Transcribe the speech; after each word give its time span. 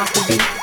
Cause 0.00 0.08
about 0.08 0.30
to 0.30 0.60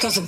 be 0.00 0.27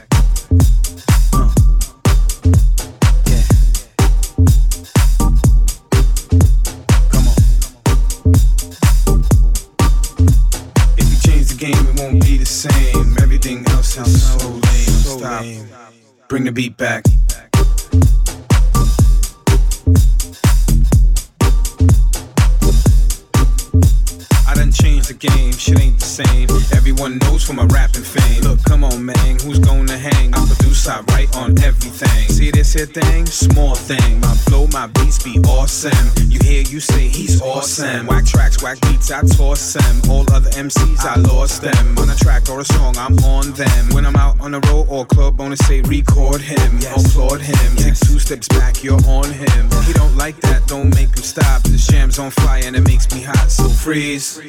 Tracks, 39.11 39.23
whack 39.23 39.31
beats, 39.31 39.35
I 39.35 39.37
toss 39.37 39.73
them. 39.73 40.11
All 40.11 40.25
other 40.33 40.49
MCs, 40.51 40.99
I 40.99 41.15
lost 41.15 41.61
them. 41.61 41.97
On 41.97 42.09
a 42.09 42.15
track 42.15 42.49
or 42.49 42.59
a 42.59 42.65
song, 42.65 42.95
I'm 42.97 43.17
on 43.19 43.51
them. 43.51 43.93
When 43.93 44.05
I'm 44.05 44.15
out 44.15 44.39
on 44.39 44.51
the 44.51 44.59
road 44.67 44.87
or 44.89 45.05
club, 45.05 45.39
wanna 45.39 45.57
say 45.57 45.81
record 45.81 46.41
him, 46.41 46.77
applaud 46.95 47.41
him. 47.41 47.75
Take 47.77 47.97
two 47.99 48.19
steps 48.19 48.47
back, 48.47 48.83
you're 48.83 49.03
on 49.07 49.31
him. 49.31 49.69
He 49.85 49.93
don't 49.93 50.15
like 50.17 50.39
that, 50.41 50.67
don't 50.67 50.89
make 50.95 51.09
him 51.09 51.23
stop. 51.23 51.63
This 51.63 51.87
jam's 51.87 52.19
on 52.19 52.31
fire 52.31 52.63
and 52.65 52.75
it 52.75 52.87
makes 52.87 53.11
me 53.13 53.21
hot, 53.21 53.51
so 53.51 53.67
freeze. 53.69 54.39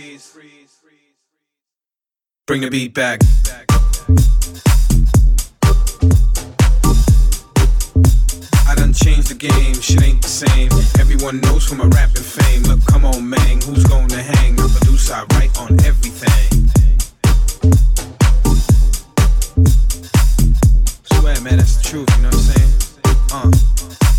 Bring 2.47 2.63
the 2.63 2.71
beat 2.71 2.95
back. 2.95 3.21
Done 8.93 9.07
changed 9.07 9.29
the 9.29 9.35
game, 9.35 9.75
shit 9.81 10.03
ain't 10.03 10.23
the 10.23 10.29
same. 10.29 10.71
Everyone 11.01 11.41
knows 11.41 11.65
from 11.65 11.79
my 11.79 11.87
rapping 11.87 12.23
fame. 12.23 12.63
Look, 12.65 12.85
come 12.87 13.05
on, 13.05 13.29
man, 13.29 13.61
who's 13.63 13.85
gonna 13.85 14.23
hang? 14.23 14.59
I 14.61 14.69
produce, 14.69 15.11
I 15.11 15.25
write 15.35 15.57
on 15.59 15.73
everything. 15.85 16.69
Swear, 21.05 21.41
man, 21.41 21.57
that's 21.59 21.77
the 21.77 21.83
truth, 21.85 22.09
you 22.17 22.23
know 22.23 22.29
what 22.29 22.35
I'm 22.35 22.53
saying? 22.53 22.73
Uh. 23.33 23.51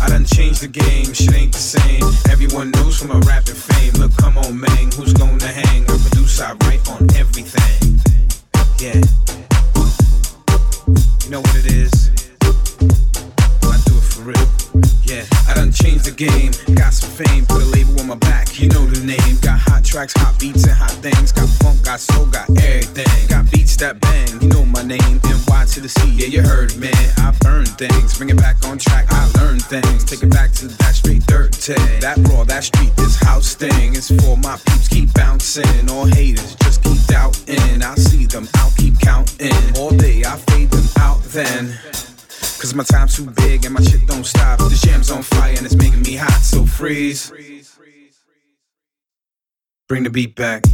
I 0.00 0.08
done 0.08 0.24
changed 0.26 0.60
the 0.60 0.68
game, 0.68 1.12
shit 1.14 1.34
ain't 1.34 1.52
the 1.52 1.58
same. 1.58 2.02
Everyone 2.30 2.70
knows 2.72 2.98
for 2.98 3.08
my 3.08 3.18
rapping 3.20 3.54
fame. 3.54 3.94
Look, 3.94 4.14
come 4.16 4.36
on, 4.38 4.58
man, 4.58 4.90
who's 4.96 5.12
gonna 5.14 5.46
hang? 5.46 5.82
I 5.84 5.96
produce, 5.96 6.40
I 6.40 6.52
write 6.64 6.86
on 6.90 7.06
everything. 7.16 8.00
Yeah. 8.78 9.00
You 11.24 11.30
know 11.30 11.40
what 11.40 11.56
it 11.56 11.66
is? 11.66 12.04
Real. 14.24 14.48
Yeah, 15.04 15.26
I 15.48 15.52
done 15.52 15.70
changed 15.70 16.06
the 16.06 16.14
game. 16.16 16.52
Got 16.74 16.94
some 16.94 17.12
fame, 17.12 17.44
put 17.44 17.60
a 17.60 17.66
label 17.66 18.00
on 18.00 18.06
my 18.06 18.16
back. 18.16 18.58
You 18.58 18.70
know 18.70 18.86
the 18.86 19.04
name. 19.04 19.36
Got 19.42 19.60
hot 19.60 19.84
tracks, 19.84 20.14
hot 20.16 20.40
beats, 20.40 20.64
and 20.64 20.72
hot 20.72 20.92
things. 21.04 21.30
Got 21.30 21.48
funk, 21.60 21.84
got 21.84 22.00
soul, 22.00 22.24
got 22.32 22.48
everything. 22.56 23.28
Got 23.28 23.50
beats 23.50 23.76
that 23.84 24.00
bang. 24.00 24.40
You 24.40 24.48
know 24.48 24.64
my 24.64 24.82
name. 24.82 25.20
NY 25.28 25.64
to 25.76 25.80
the 25.80 25.90
sea, 25.90 26.08
Yeah, 26.16 26.28
you 26.28 26.40
heard, 26.40 26.74
man. 26.76 26.96
I 27.18 27.36
burn 27.40 27.66
things. 27.66 28.16
Bring 28.16 28.30
it 28.30 28.38
back 28.38 28.64
on 28.64 28.78
track. 28.78 29.04
I 29.10 29.28
learn 29.36 29.58
things. 29.60 30.04
Take 30.04 30.22
it 30.22 30.30
back 30.30 30.52
to 30.52 30.68
that 30.68 30.94
straight 30.94 31.26
dirt 31.26 31.52
tag. 31.52 32.00
That 32.00 32.16
raw, 32.32 32.44
that 32.44 32.64
street, 32.64 32.96
this 32.96 33.16
house 33.16 33.54
thing. 33.54 33.94
is 33.94 34.08
for 34.08 34.38
my 34.38 34.56
peeps. 34.64 34.88
Keep 34.88 35.12
bouncing. 35.12 35.90
All 35.90 36.06
haters 36.06 36.56
just 36.64 36.82
keep 36.82 37.04
doubting. 37.12 37.82
I 37.82 37.94
see 37.96 38.24
them. 38.24 38.48
I'll 38.54 38.72
keep 38.72 38.98
counting. 39.00 39.52
All 39.76 39.90
day 39.90 40.24
I 40.24 40.36
fade 40.48 40.70
them 40.70 40.88
out 40.96 41.22
then. 41.24 41.76
Cause 42.64 42.74
my 42.74 42.82
time's 42.82 43.14
too 43.14 43.26
big 43.26 43.66
and 43.66 43.74
my 43.74 43.82
shit 43.82 44.06
don't 44.06 44.24
stop. 44.24 44.58
The 44.58 44.80
jam's 44.86 45.10
on 45.10 45.22
fire 45.22 45.52
and 45.54 45.66
it's 45.66 45.76
making 45.76 46.00
me 46.00 46.16
hot, 46.16 46.40
so 46.40 46.64
freeze. 46.64 47.30
Bring 49.86 50.04
the 50.04 50.08
beat 50.08 50.34
back. 50.34 50.64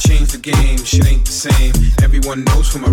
Changed 0.00 0.32
the 0.32 0.40
game, 0.42 0.78
shit 0.78 1.06
ain't 1.06 1.26
the 1.26 1.30
same. 1.30 1.72
Everyone 2.02 2.42
knows 2.42 2.68
for 2.68 2.78
my 2.78 2.88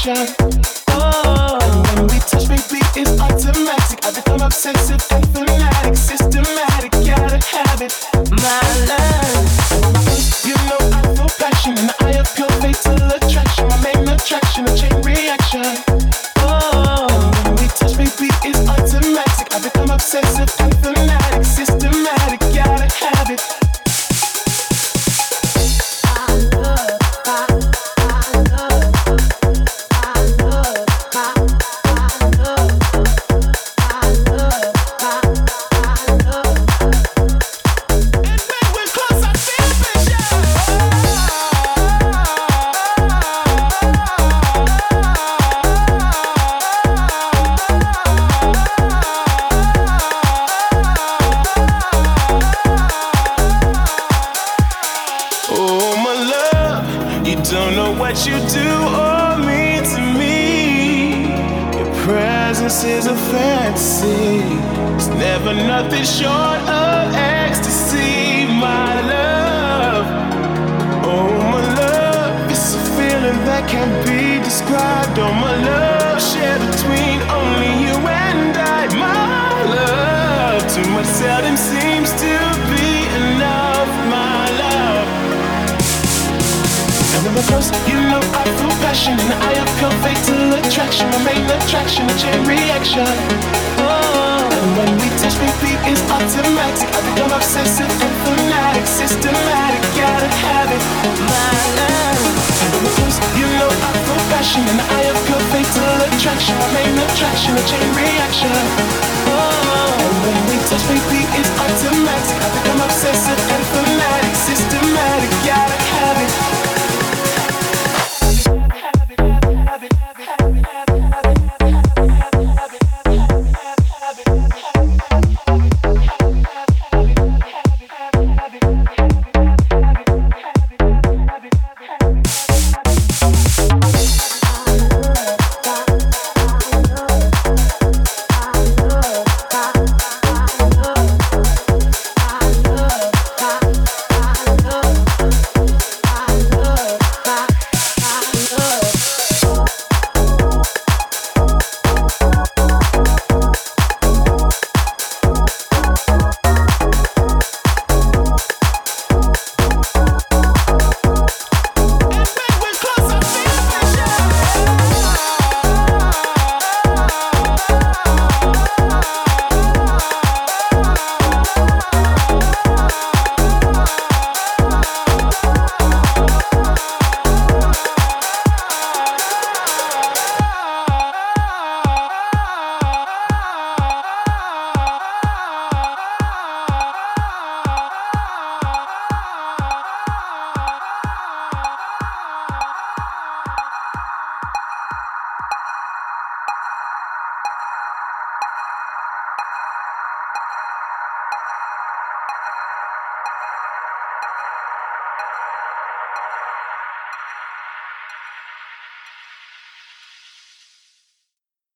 chain 0.00 0.39